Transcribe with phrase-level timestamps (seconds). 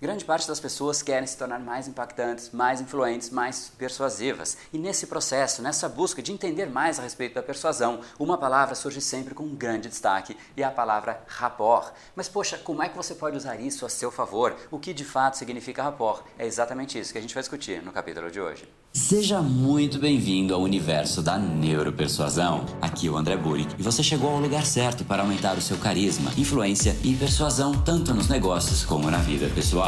[0.00, 4.56] Grande parte das pessoas querem se tornar mais impactantes, mais influentes, mais persuasivas.
[4.72, 9.00] E nesse processo, nessa busca de entender mais a respeito da persuasão, uma palavra surge
[9.00, 11.92] sempre com um grande destaque e é a palavra rapport.
[12.14, 14.54] Mas poxa, como é que você pode usar isso a seu favor?
[14.70, 16.22] O que de fato significa rapport?
[16.38, 18.68] É exatamente isso que a gente vai discutir no capítulo de hoje.
[18.92, 22.64] Seja muito bem-vindo ao universo da neuropersuasão.
[22.80, 25.76] Aqui é o André Buri e você chegou ao lugar certo para aumentar o seu
[25.76, 29.87] carisma, influência e persuasão tanto nos negócios como na vida pessoal.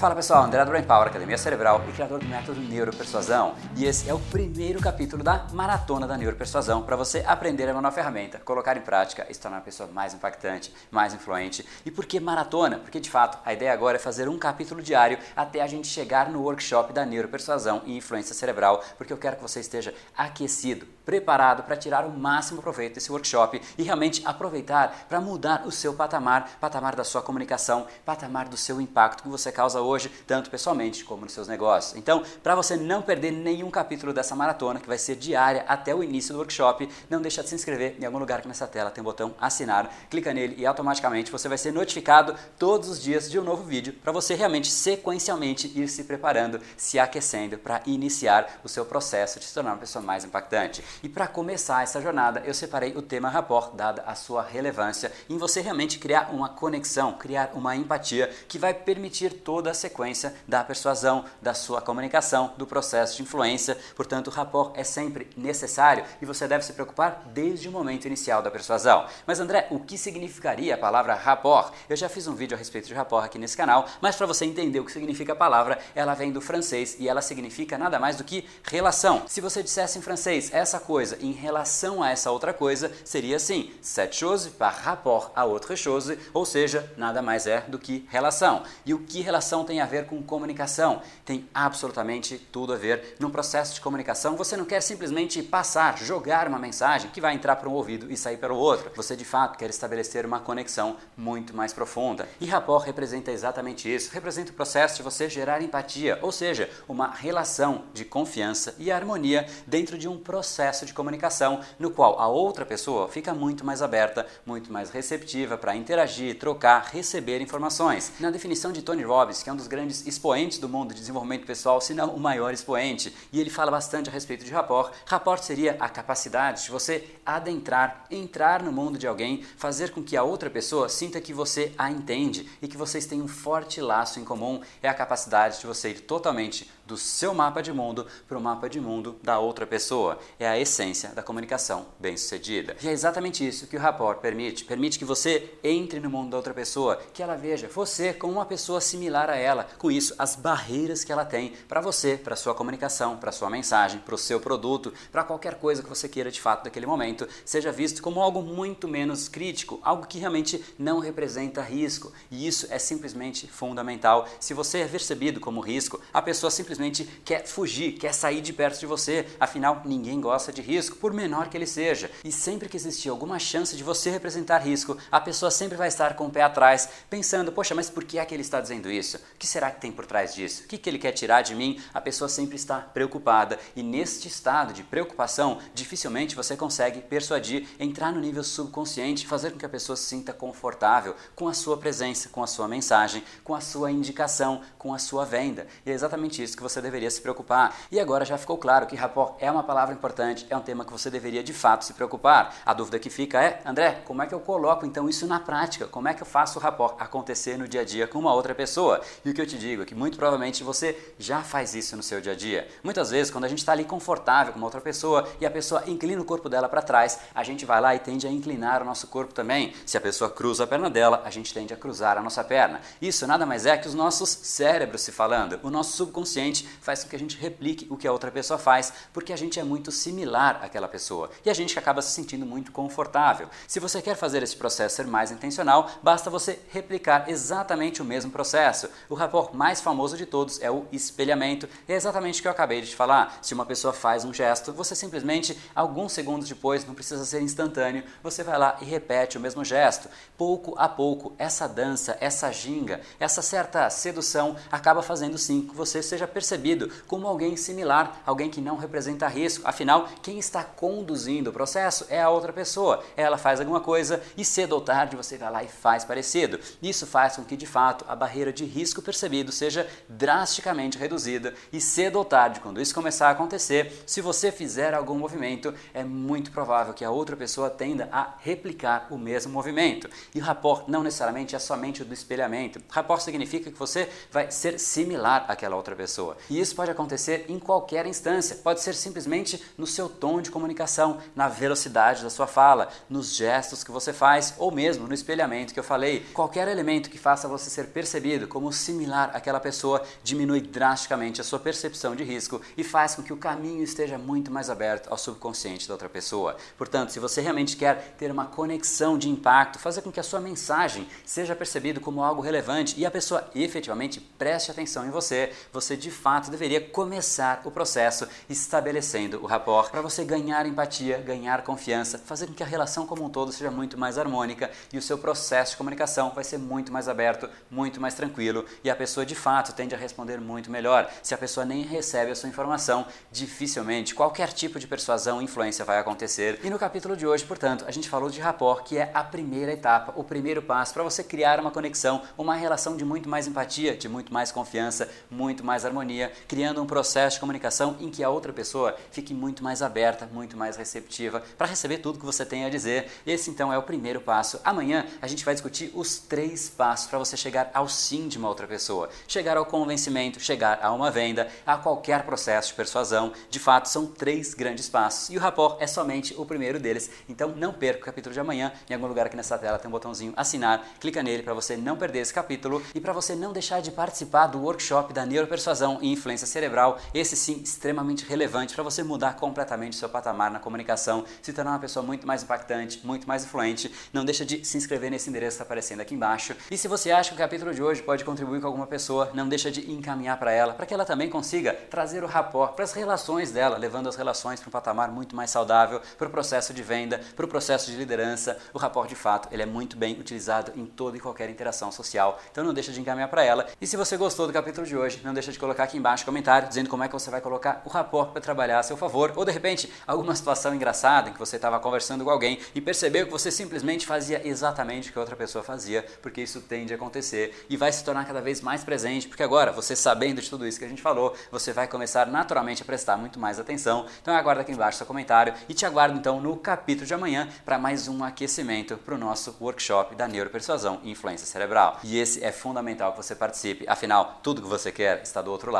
[0.00, 3.54] Fala pessoal, André do Brain Power, Academia Cerebral e criador do método Neuropersuasão.
[3.76, 7.90] E esse é o primeiro capítulo da Maratona da Neuropersuasão para você aprender a nova
[7.92, 11.66] ferramenta, colocar em prática e se tornar uma pessoa mais impactante, mais influente.
[11.84, 12.78] E por que maratona?
[12.78, 16.30] Porque de fato a ideia agora é fazer um capítulo diário até a gente chegar
[16.30, 21.64] no workshop da Neuropersuasão e Influência Cerebral, porque eu quero que você esteja aquecido, preparado
[21.64, 26.52] para tirar o máximo proveito desse workshop e realmente aproveitar para mudar o seu patamar,
[26.58, 31.04] patamar da sua comunicação, patamar do seu impacto que você causa hoje hoje, tanto pessoalmente
[31.04, 31.96] como nos seus negócios.
[31.96, 36.02] Então, para você não perder nenhum capítulo dessa maratona, que vai ser diária até o
[36.02, 39.02] início do workshop, não deixa de se inscrever em algum lugar aqui nessa tela, tem
[39.02, 43.30] o um botão assinar, clica nele e automaticamente você vai ser notificado todos os dias
[43.30, 48.60] de um novo vídeo para você realmente sequencialmente ir se preparando, se aquecendo para iniciar
[48.64, 50.84] o seu processo de se tornar uma pessoa mais impactante.
[51.02, 55.38] E para começar essa jornada, eu separei o tema rapport, dada a sua relevância, em
[55.38, 60.62] você realmente criar uma conexão, criar uma empatia que vai permitir toda a sequência da
[60.62, 63.76] persuasão, da sua comunicação, do processo de influência.
[63.96, 68.42] Portanto, o rapport é sempre necessário e você deve se preocupar desde o momento inicial
[68.42, 69.06] da persuasão.
[69.26, 71.72] Mas André, o que significaria a palavra rapport?
[71.88, 74.44] Eu já fiz um vídeo a respeito de rapport aqui nesse canal, mas para você
[74.44, 78.16] entender o que significa a palavra, ela vem do francês e ela significa nada mais
[78.16, 79.22] do que relação.
[79.26, 83.72] Se você dissesse em francês essa coisa em relação a essa outra coisa, seria assim:
[83.80, 88.62] cette chose par rapport à autre chose, ou seja, nada mais é do que relação.
[88.84, 93.14] E o que relação tem a ver com comunicação, tem absolutamente tudo a ver.
[93.20, 97.54] Num processo de comunicação, você não quer simplesmente passar, jogar uma mensagem que vai entrar
[97.54, 98.90] para um ouvido e sair para o outro.
[98.96, 102.28] Você de fato quer estabelecer uma conexão muito mais profunda.
[102.40, 104.10] E rapport representa exatamente isso.
[104.12, 109.46] Representa o processo de você gerar empatia, ou seja, uma relação de confiança e harmonia
[109.68, 114.26] dentro de um processo de comunicação no qual a outra pessoa fica muito mais aberta,
[114.44, 118.14] muito mais receptiva para interagir, trocar, receber informações.
[118.18, 121.46] Na definição de Tony Robbins, que é um dos grandes expoentes do mundo de desenvolvimento
[121.46, 123.14] pessoal, se não o maior expoente.
[123.30, 124.92] E ele fala bastante a respeito de rapport.
[125.04, 130.16] Rapport seria a capacidade de você adentrar, entrar no mundo de alguém, fazer com que
[130.16, 134.18] a outra pessoa sinta que você a entende e que vocês têm um forte laço
[134.18, 134.62] em comum.
[134.82, 138.68] É a capacidade de você ir totalmente do seu mapa de mundo para o mapa
[138.68, 140.18] de mundo da outra pessoa.
[140.40, 142.76] É a essência da comunicação bem-sucedida.
[142.82, 144.64] E é exatamente isso que o rapport permite.
[144.64, 148.44] Permite que você entre no mundo da outra pessoa, que ela veja você como uma
[148.44, 149.68] pessoa similar a ela.
[149.78, 154.00] Com isso, as barreiras que ela tem para você, para sua comunicação, para sua mensagem,
[154.00, 157.70] para o seu produto, para qualquer coisa que você queira de fato naquele momento, seja
[157.70, 162.12] visto como algo muito menos crítico, algo que realmente não representa risco.
[162.32, 164.26] E isso é simplesmente fundamental.
[164.40, 168.52] Se você é percebido como risco, a pessoa simplesmente simplesmente quer fugir, quer sair de
[168.52, 169.26] perto de você.
[169.38, 172.10] Afinal, ninguém gosta de risco, por menor que ele seja.
[172.24, 176.14] E sempre que existir alguma chance de você representar risco, a pessoa sempre vai estar
[176.14, 179.18] com o pé atrás, pensando: poxa, mas por que é que ele está dizendo isso?
[179.18, 180.64] O que será que tem por trás disso?
[180.64, 181.80] O que, que ele quer tirar de mim?
[181.92, 183.58] A pessoa sempre está preocupada.
[183.76, 189.58] E neste estado de preocupação, dificilmente você consegue persuadir, entrar no nível subconsciente, fazer com
[189.58, 193.54] que a pessoa se sinta confortável com a sua presença, com a sua mensagem, com
[193.54, 195.66] a sua indicação, com a sua venda.
[195.84, 197.76] E é exatamente isso que você você deveria se preocupar.
[197.90, 200.92] E agora já ficou claro que rapport é uma palavra importante, é um tema que
[200.92, 202.54] você deveria de fato se preocupar.
[202.64, 205.86] A dúvida que fica é, André, como é que eu coloco então isso na prática?
[205.86, 208.54] Como é que eu faço o rapport acontecer no dia a dia com uma outra
[208.54, 209.00] pessoa?
[209.24, 212.02] E o que eu te digo é que muito provavelmente você já faz isso no
[212.02, 212.68] seu dia a dia.
[212.82, 215.82] Muitas vezes, quando a gente está ali confortável com uma outra pessoa e a pessoa
[215.86, 218.84] inclina o corpo dela para trás, a gente vai lá e tende a inclinar o
[218.84, 219.74] nosso corpo também.
[219.86, 222.80] Se a pessoa cruza a perna dela, a gente tende a cruzar a nossa perna.
[223.00, 226.49] Isso nada mais é que os nossos cérebros se falando, o nosso subconsciente
[226.80, 229.58] faz com que a gente replique o que a outra pessoa faz, porque a gente
[229.58, 233.48] é muito similar àquela pessoa e a gente acaba se sentindo muito confortável.
[233.66, 238.30] Se você quer fazer esse processo ser mais intencional, basta você replicar exatamente o mesmo
[238.30, 238.88] processo.
[239.08, 241.68] O rapport mais famoso de todos é o espelhamento.
[241.88, 243.38] É exatamente o que eu acabei de te falar.
[243.42, 248.04] Se uma pessoa faz um gesto, você simplesmente, alguns segundos depois, não precisa ser instantâneo,
[248.22, 250.08] você vai lá e repete o mesmo gesto.
[250.36, 256.02] Pouco a pouco, essa dança, essa ginga, essa certa sedução acaba fazendo sim que você
[256.02, 259.68] seja percebido como alguém similar, alguém que não representa risco.
[259.68, 263.04] Afinal, quem está conduzindo o processo é a outra pessoa.
[263.14, 266.58] Ela faz alguma coisa e cedo ou tarde você vai lá e faz parecido.
[266.82, 271.78] Isso faz com que de fato a barreira de risco percebido seja drasticamente reduzida e
[271.78, 276.50] cedo ou tarde, quando isso começar a acontecer, se você fizer algum movimento, é muito
[276.50, 280.08] provável que a outra pessoa tenda a replicar o mesmo movimento.
[280.34, 282.80] E o rapport não necessariamente é somente do espelhamento.
[282.88, 286.29] Rapport significa que você vai ser similar àquela outra pessoa.
[286.48, 288.56] E isso pode acontecer em qualquer instância.
[288.56, 293.84] Pode ser simplesmente no seu tom de comunicação, na velocidade da sua fala, nos gestos
[293.84, 296.26] que você faz ou mesmo no espelhamento que eu falei.
[296.32, 301.58] Qualquer elemento que faça você ser percebido como similar àquela pessoa diminui drasticamente a sua
[301.58, 305.86] percepção de risco e faz com que o caminho esteja muito mais aberto ao subconsciente
[305.88, 306.56] da outra pessoa.
[306.76, 310.40] Portanto, se você realmente quer ter uma conexão de impacto, fazer com que a sua
[310.40, 315.96] mensagem seja percebida como algo relevante e a pessoa efetivamente preste atenção em você, você
[315.96, 322.18] de fato deveria começar o processo estabelecendo o rapport para você ganhar empatia, ganhar confiança,
[322.18, 325.16] fazer com que a relação como um todo seja muito mais harmônica e o seu
[325.16, 329.34] processo de comunicação vai ser muito mais aberto, muito mais tranquilo e a pessoa de
[329.34, 331.10] fato tende a responder muito melhor.
[331.22, 335.98] Se a pessoa nem recebe a sua informação, dificilmente qualquer tipo de persuasão influência vai
[335.98, 336.60] acontecer.
[336.62, 339.72] E no capítulo de hoje, portanto, a gente falou de rapport, que é a primeira
[339.72, 343.96] etapa, o primeiro passo para você criar uma conexão, uma relação de muito mais empatia,
[343.96, 346.09] de muito mais confiança, muito mais harmonia,
[346.48, 350.56] criando um processo de comunicação em que a outra pessoa fique muito mais aberta, muito
[350.56, 353.10] mais receptiva para receber tudo que você tem a dizer.
[353.26, 354.60] Esse então é o primeiro passo.
[354.64, 358.48] Amanhã a gente vai discutir os três passos para você chegar ao sim de uma
[358.48, 363.32] outra pessoa, chegar ao convencimento, chegar a uma venda, a qualquer processo de persuasão.
[363.48, 367.10] De fato, são três grandes passos e o rapport é somente o primeiro deles.
[367.28, 368.72] Então não perca o capítulo de amanhã.
[368.88, 370.86] Em algum lugar aqui nessa tela tem um botãozinho assinar.
[370.98, 374.46] Clica nele para você não perder esse capítulo e para você não deixar de participar
[374.46, 376.98] do workshop da neuropersuasão e influência cerebral.
[377.14, 381.78] Esse sim extremamente relevante para você mudar completamente seu patamar na comunicação, se tornar uma
[381.78, 383.92] pessoa muito mais impactante, muito mais influente.
[384.12, 386.54] Não deixa de se inscrever nesse endereço que está aparecendo aqui embaixo.
[386.70, 389.48] E se você acha que o capítulo de hoje pode contribuir com alguma pessoa, não
[389.48, 392.92] deixa de encaminhar para ela, para que ela também consiga trazer o rapport para as
[392.92, 396.82] relações dela, levando as relações para um patamar muito mais saudável, para o processo de
[396.82, 398.58] venda, para o processo de liderança.
[398.72, 402.40] O rapport, de fato, ele é muito bem utilizado em toda e qualquer interação social.
[402.50, 403.66] Então não deixa de encaminhar para ela.
[403.80, 406.26] E se você gostou do capítulo de hoje, não deixa de colocar aqui embaixo um
[406.26, 409.32] comentário dizendo como é que você vai colocar o rapport para trabalhar a seu favor,
[409.36, 413.26] ou de repente alguma situação engraçada em que você estava conversando com alguém e percebeu
[413.26, 417.66] que você simplesmente fazia exatamente o que outra pessoa fazia, porque isso tende a acontecer
[417.68, 420.78] e vai se tornar cada vez mais presente, porque agora, você sabendo de tudo isso
[420.78, 424.06] que a gente falou, você vai começar naturalmente a prestar muito mais atenção.
[424.22, 427.78] Então aguarda aqui embaixo seu comentário e te aguardo então no capítulo de amanhã para
[427.78, 431.98] mais um aquecimento para o nosso workshop da neuropersuasão e influência cerebral.
[432.04, 435.70] E esse é fundamental que você participe, afinal, tudo que você quer está do outro
[435.70, 435.79] lado